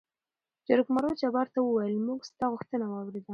[0.67, 3.29] جرګمارو جبار ته ووېل: موږ ستا غوښتنه وارېده.